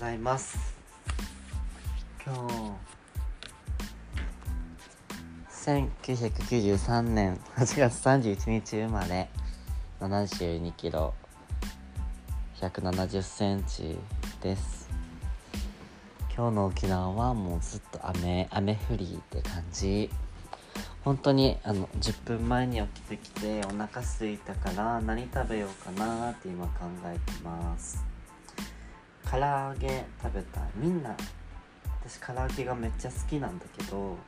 [0.00, 0.58] ざいます。
[2.24, 2.72] 今日。
[5.52, 7.38] 1993年。
[7.56, 9.28] 8月31日生まれ。
[10.00, 11.12] 72キロ。
[12.62, 13.98] 170センチ
[14.40, 14.88] です。
[16.34, 18.48] 今日の沖縄はもうずっと雨。
[18.50, 20.08] 雨降りって感じ。
[21.04, 28.02] 本当にあの10分前に起きてきてお腹すいたから何食べようかなって今考えてます。
[29.30, 30.64] 唐揚げ食べたい。
[30.74, 31.16] みんな
[32.02, 34.18] 私唐揚げがめっちゃ好きなんだけど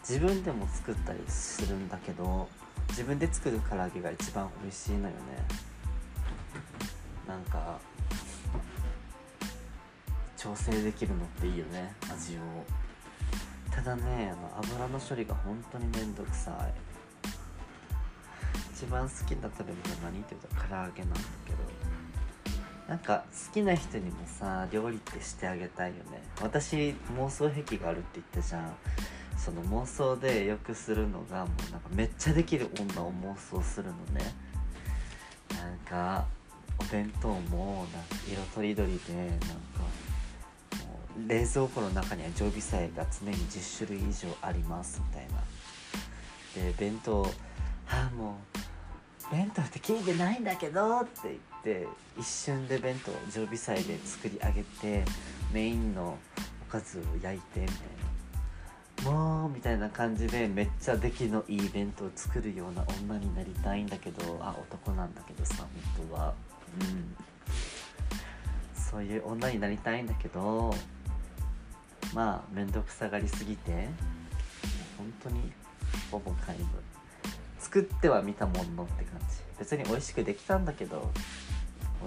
[0.00, 2.48] 自分でも作ったりするんだけど
[2.88, 5.12] 自分で作る唐揚げが一番美味しいのよね。
[7.26, 7.78] なんか
[10.34, 12.40] 調整できるのっていいよね味を。
[13.70, 16.72] ただねあの油の処理が本当にめんどくさい。
[18.72, 21.67] 一番好きな食べ物何って言うと唐揚げなんだけど。
[22.88, 26.22] なんか好きな人にもさ料理ってしてあげたいよね。
[26.40, 28.74] 私妄想癖があるって言ったじゃん。
[29.36, 34.34] その妄想でよくするのがもうなんかめっちゃできる女を妄想するのね。
[35.50, 36.26] なんか
[36.78, 39.44] お弁当もなんか色とりどりでなんか
[40.84, 45.38] もう冷蔵庫の中には常備菜が常に10種類以上ありますみたいな。
[46.54, 47.30] で弁当
[47.90, 48.38] あも
[49.30, 51.40] う弁当って聞いてないんだけどって言って
[52.18, 55.04] 一瞬で弁当常備菜で作り上げて
[55.52, 56.18] メインの
[56.68, 57.76] おかずを焼いてみたい
[59.04, 59.10] な。
[59.10, 66.34] もうみたいな感じでめっちゃ出来のいい弁当を作るような女になりたいんだけどあ男なんだけどさ本当は。
[66.80, 67.16] うん。
[68.74, 70.74] そういう女になりたいんだけど
[72.14, 73.88] まあ面倒くさがりすぎて
[74.96, 75.52] 本当に
[76.10, 76.66] ほぼ皆無。
[77.58, 79.48] 作っては見たものって感じ。
[79.58, 81.10] 別に美味しくできたんだけど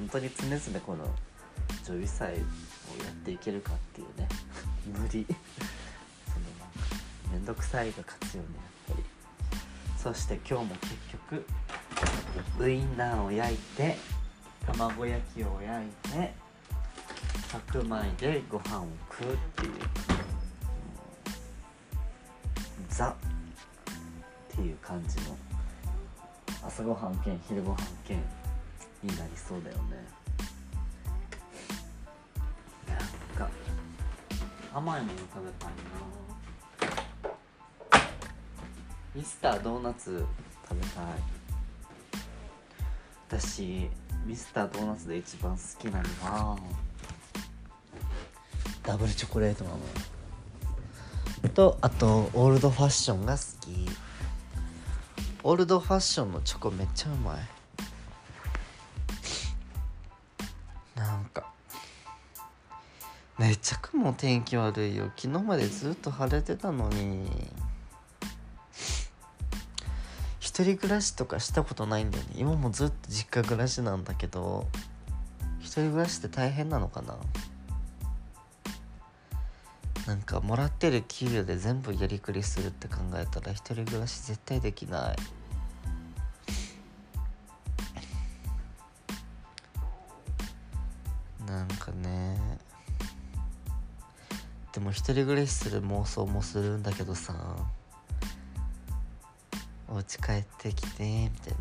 [0.02, 1.06] 本当に常々この
[1.84, 2.42] 常備菜をや
[3.12, 4.28] っていけるかっていうね
[5.00, 5.26] 無理。
[6.26, 6.80] そのなんか
[7.32, 8.48] 面倒くさいが勝つよね
[8.88, 9.06] やっぱり。
[10.00, 11.46] そして今日も結局
[12.60, 13.96] ウインナーを焼いて
[14.66, 16.34] 卵焼きを焼いて
[17.52, 19.74] 白米でご飯を食うっていう
[22.90, 25.38] ザっていう感じの
[26.64, 28.18] 朝ごはん兼昼ごはん兼
[29.04, 30.06] になりそうだよね。
[32.88, 32.98] なん
[33.38, 33.50] か
[34.74, 35.76] 甘いもの食べたいな。
[39.14, 40.26] ミスタードーナツ
[40.70, 41.06] 食べたい。
[43.28, 43.90] 私
[44.26, 46.60] ミスタードーナツで一番好きなのは
[48.84, 49.84] ダブルチョコレートなのよ。
[51.54, 53.90] とあとオールドファッションが好き。
[55.44, 57.38] オールドファッションのチョコめっちゃうまい。
[63.42, 65.06] めっちゃ雲天気悪いよ。
[65.18, 67.28] 昨日までずっと晴れてたのに。
[70.40, 72.30] 一人暮らしとかしたことないんだよね。
[72.36, 74.68] 今もずっと実家暮らしなんだけど。
[75.60, 77.18] 一人暮らしって大変なのかな。
[80.06, 85.18] なんかもらってる給料で全部やりくりするって考えたら一人暮らし絶対できない。
[91.48, 92.62] なんかね。
[94.74, 97.34] でも一人暮らしする妄想もするんだけどさ。
[99.92, 101.54] お家帰ってきてみたい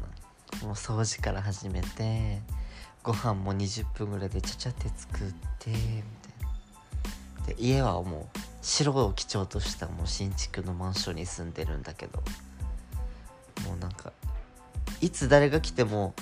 [0.60, 0.66] な。
[0.66, 2.40] もう掃除から始めて
[3.02, 5.82] ご飯も20分ぐらいでちゃちゃって作ってみたい
[7.40, 7.46] な。
[7.46, 12.22] で家はもう白を基調としたもう新築のマンションに住んでるんだけど。
[13.66, 14.12] もうなんか
[15.00, 16.14] いつ誰が来ても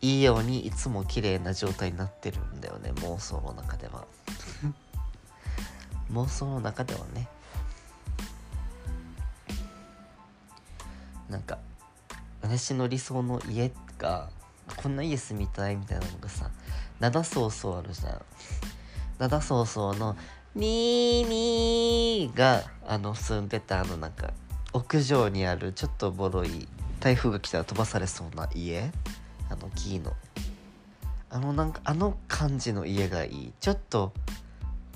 [0.00, 4.06] いいようにいつも綺麗な状態になってるんだよね妄想の中では。
[6.12, 7.28] 妄想の中ではね。
[11.28, 11.58] なんか
[12.40, 14.30] 私の理想の家が
[14.76, 16.50] こんな家住みたいみたいなのがさ
[17.00, 18.22] 灘そうそうあるじゃん。
[19.18, 20.16] 灘そうそうの
[20.54, 24.32] にーにーがあの住んでたあのなんか
[24.72, 26.68] 屋上にあるちょっとボロい
[27.00, 28.90] 台風が来たら飛ばされそうな家。
[29.50, 30.14] あの木の。
[31.30, 33.52] あのなんかあの感じの家がいい。
[33.60, 34.12] ちょっと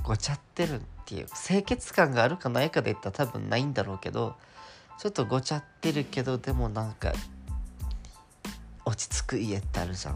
[0.02, 0.80] ごちゃってる。
[1.02, 4.36] っていう清潔感があるかないかで言ったら多分ないんだろうけど
[4.98, 7.12] ちょっとごちゃってるけどでもなんか
[8.84, 10.14] 落ち着く家ってあるじゃん。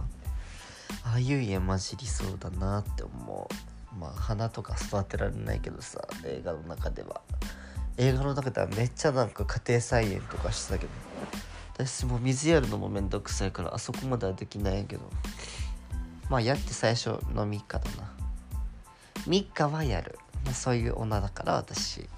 [1.03, 3.99] ああいう家マジ理想だなって思う。
[3.99, 7.21] まあ花とか育てられないけどさ映画の中では。
[7.97, 10.93] 映画の中ではめっちゃなんか家庭菜園とかしてたけど。
[11.75, 15.03] 私も水やるのもめんどくさいからあそこまではできないけど。
[16.29, 18.13] まあやって最初飲みかだな。
[19.27, 22.09] 3日はやる、まあ、そういう女だから私。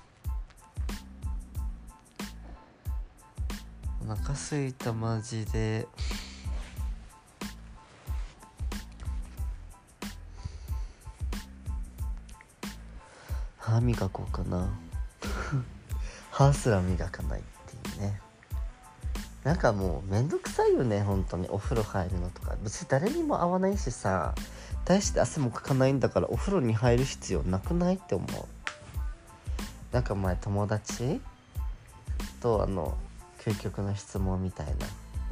[4.06, 5.88] お腹すいたマジで。
[13.56, 14.68] 歯磨こうかな。
[16.30, 18.20] 歯すら磨かないっていうね。
[19.42, 21.48] なんかもうめんどくさいよね本当に。
[21.48, 22.56] お風呂入るのとか。
[22.62, 24.34] 別に誰にも会わないしさ。
[24.88, 28.46] 大して汗もかかないんだからお風呂に入る必要なくないって思う。
[29.92, 31.20] なんか前友達
[32.40, 32.96] とあの
[33.40, 34.72] 究極の質問みたいな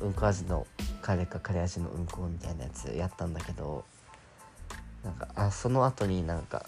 [0.00, 0.66] うんこ味の
[1.00, 3.84] 彼か彼味のうんこみたいなやつやったんだけど
[5.02, 6.62] なんかあその後になんか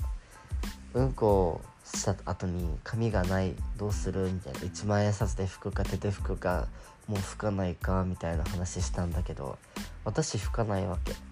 [0.94, 6.68] うんこした後に髪がないどうするみたいな1万円札で拭くか手で拭くか
[7.06, 9.58] もう拭かないかみたいな話したんだけど
[10.06, 11.27] 私拭かないわけ。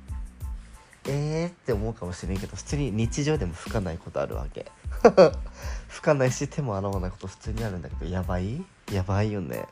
[1.08, 4.67] えーって思うかもしれんけど普通に日常でも拭かないことあるわけ。
[5.03, 8.64] 拭かないし手も洗わないこと普通にあるんだけどやばい？
[8.93, 9.67] やばいよね。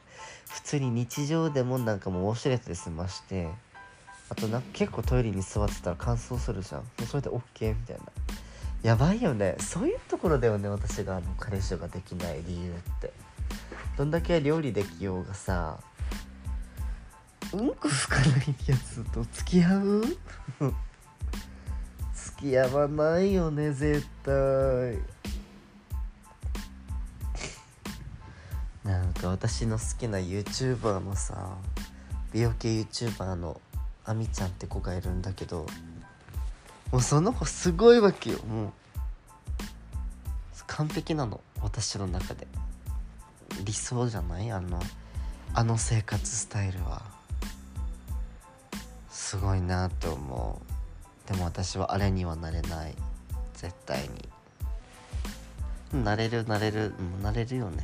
[0.48, 3.48] 普通に日常でもなんかもうウォシュレットで済まして
[4.30, 6.80] あとなんか結構トイレに座ってたら乾燥するじゃん。
[6.82, 8.02] もうそれで OK みたいな。
[8.82, 9.56] やばいよね。
[9.58, 13.12] そういうところだよね私があの彼氏ができない理由って。
[13.96, 15.78] どんだけ料理できようがさ
[17.52, 20.04] うんこ拭かないやつと付き合う？
[22.36, 24.98] 付き合わないよね絶対。
[28.84, 31.56] なんか私の好きな YouTuber のさ
[32.32, 33.60] 美容系 YouTuber の
[34.04, 35.66] あみちゃんって子がいるんだけど
[36.92, 38.38] もうその子すごいわけよ。
[38.42, 38.72] もう
[40.66, 41.40] 完璧なの。
[41.62, 42.46] 私の中で。
[43.64, 44.50] 理想じゃない？
[44.50, 44.80] あの
[45.54, 47.02] あの生活スタイルは。
[49.10, 50.73] すごいなと思う。
[51.26, 52.94] でも私はあれにはなれない。
[53.54, 54.08] 絶対
[55.92, 56.04] に。
[56.04, 56.90] なれるなれる。
[56.90, 57.76] もうなれるよね。
[57.76, 57.82] も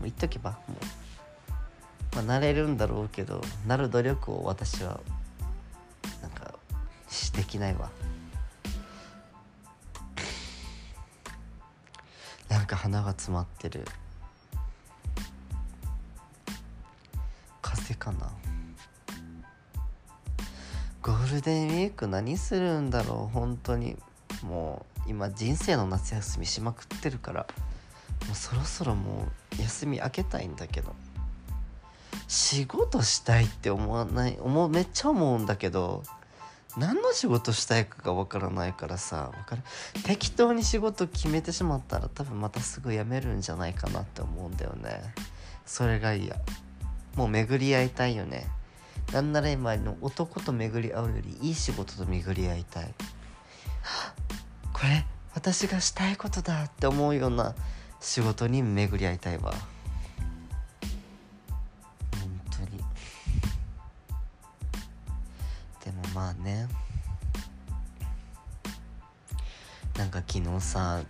[0.00, 0.50] う言っとけば。
[0.50, 0.58] も
[2.12, 5.00] う、まあ、なれるんだろうけどなる努力を私は
[6.22, 6.54] なんか
[7.08, 7.90] しできないわ。
[12.48, 13.84] なんか鼻が詰まってる。
[17.62, 18.30] 風かな。
[21.10, 23.34] ゴールデンウィーク何するんだろう？
[23.34, 23.96] 本当に
[24.44, 27.46] もう今人生の夏休みしまくってるから。
[28.26, 29.26] もうそろそろも
[29.58, 30.94] う休み明けたいんだけど。
[32.28, 34.38] 仕事したいって思わない？
[34.40, 36.04] 思うめっちゃ思うんだけど。
[36.76, 39.32] 何の仕事したいかがわからないからさ。
[39.36, 39.62] わかる？
[40.04, 45.12] 適当に仕事決めてしまったら多分またすぐ辞めるんじゃないかなって思うんだよね。
[45.66, 46.36] それが嫌。
[47.16, 48.48] もう巡り合いたいよね。
[49.12, 52.94] なんなら今の男と巡り合うよりいい仕事と巡り合いたい。
[54.72, 55.04] これ
[55.34, 57.54] 私がしたいことだって思うような
[58.00, 59.52] 仕事に巡り合いたいわ。
[62.20, 62.78] 本当に。
[65.84, 66.68] でもまあね。
[69.96, 71.02] なんか昨日さ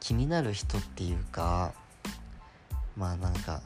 [0.00, 1.72] 気になる人っていうか
[2.96, 3.60] まあなんか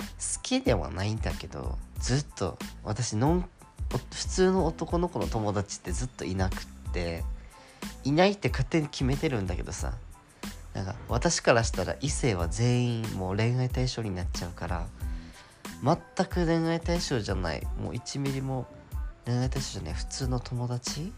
[0.00, 3.48] 好きではないんだけどずっと私のん
[3.88, 7.22] 普通の男の子の友達ってずっといなくって
[8.04, 9.94] いないって勝手に決めてるんだけどさ
[10.74, 14.86] なんか私からしたら異性は全員もう恋愛対象になっちゃうから
[15.82, 18.66] 全く恋愛対象じゃないもう1ミリも
[19.24, 21.12] 恋愛対象じゃない普通の友達？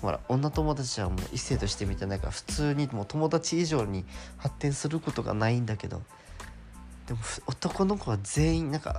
[0.00, 4.04] ほら女友達はもう異性として見てないから普通にもう友達以上に
[4.36, 6.02] 発展することがないんだけど
[7.06, 8.98] でも男の子は全員なんか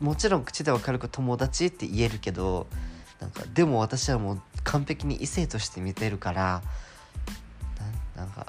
[0.00, 2.66] もちろん口では軽く友達って言えるけど
[3.20, 6.62] なんかでも私はもう完璧に異性として見てるから
[8.16, 8.46] ななんか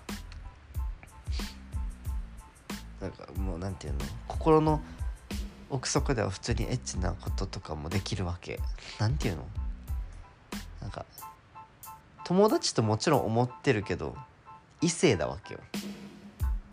[3.00, 4.00] なんかもうなんていうの？
[4.28, 4.82] 心の
[5.70, 8.60] 奥底では普通にエッチなこととかもできるわけ。
[9.00, 9.46] なんていうの？
[10.82, 11.06] なんか
[12.24, 14.16] 友達ともちろん思ってるけど
[14.82, 15.60] 異性だわけよ。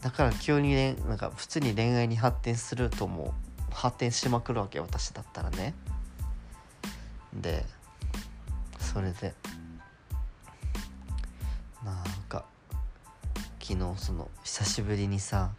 [0.04, 3.32] だから急にねなんか普通に恋愛に発展するとも
[3.70, 5.74] う発展しまくるわけ私だったらね。
[7.32, 7.64] で
[8.78, 9.32] それで
[11.82, 12.44] なんか
[13.58, 15.52] 昨日その久しぶりにさ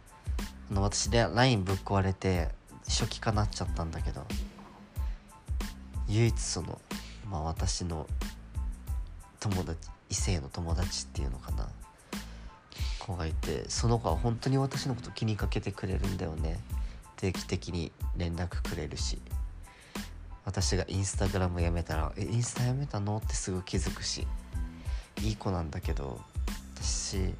[0.70, 2.50] あの私で LINE ぶっ壊れて
[2.86, 4.24] 初期化なっちゃったんだけど
[6.06, 6.80] 唯一その
[7.28, 8.06] まあ私の
[9.40, 9.76] 友達
[10.08, 11.68] 異性の友達っていうのかな。
[13.06, 16.58] 子がいてその子は本当に私のこと気にかけてくれるんだよね。
[17.16, 19.20] 定期的に連絡くれるし。
[20.44, 24.26] 私がインスタグラムやめたら「えインスタやめたの?」ってすぐ気づくし。
[25.22, 26.20] いい子なんだけど
[26.74, 27.34] 私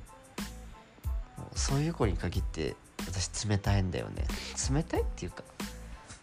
[1.54, 2.74] そういう子に限って
[3.06, 4.26] 私冷たいんだよね。
[4.70, 5.44] 冷たいっていうか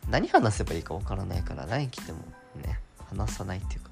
[0.10, 2.20] 何話せばいいかわからないから LINE 来ても
[2.56, 3.92] ね話さないっていうか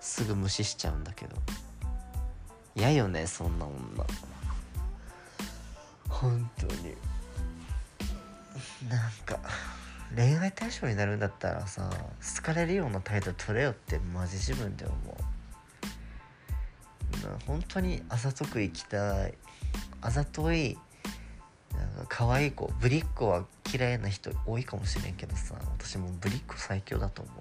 [0.00, 1.36] すぐ無視しちゃうんだけど。
[2.74, 4.06] 嫌よねそんな女。
[6.22, 6.94] 本当に。
[8.88, 9.38] なんか
[10.14, 11.90] 恋愛対象になるんだったらさ
[12.36, 14.98] 好かれるような態度取れよってマジ自分で思う。
[17.46, 19.34] 本当にあざとく生きたい。
[20.00, 20.78] あざとい
[21.72, 27.34] なんか可愛い子ぶりっ子は嫌いな人多いかもしれんけどさ私もぶりっ子最強だと思う。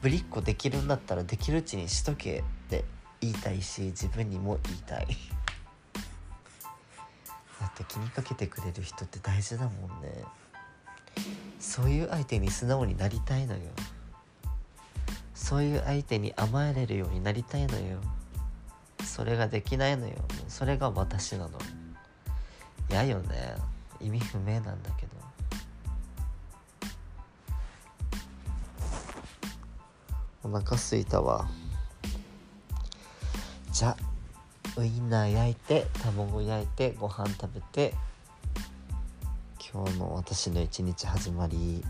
[0.00, 2.84] ぶりっ子できるんだったらできるうちにしとけって
[3.20, 5.08] 言いたいし自分にも言いたい。
[7.82, 10.24] って気にかけてくれる人って大事だもんね。
[11.60, 13.60] そういう相手に素直になりたいのよ。
[15.34, 17.98] そういう相手に甘えれるようになりたいのよ。
[19.04, 20.14] それができないのよ。
[20.48, 21.50] それが私なの。
[22.90, 23.54] 嫌よね。
[24.00, 25.12] 意味不明なんだけど。
[30.42, 31.48] お腹すいたわ。
[33.70, 34.07] じゃあ
[34.78, 37.94] ウインナー焼いて卵焼いてご飯食べて
[39.72, 41.84] 今日の私の一日始まり。